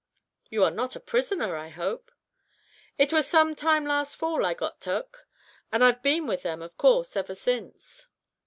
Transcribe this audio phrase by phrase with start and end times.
[0.49, 2.11] "You are not a prisoner, I hope."
[2.97, 5.27] "It was some time last fall I got tuk,
[5.71, 8.07] and I've been with them, of course, ever since."